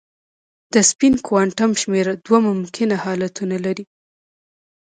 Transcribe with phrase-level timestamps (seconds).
[0.73, 3.85] د سپین کوانټم شمېره دوه ممکنه حالتونه لري.